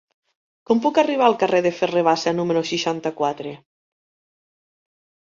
[0.69, 3.53] Com puc arribar al carrer de Ferrer Bassa número seixanta-quatre?